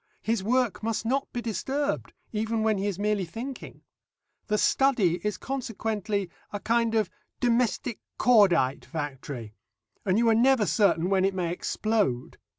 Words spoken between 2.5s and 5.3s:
when he is merely thinking. The study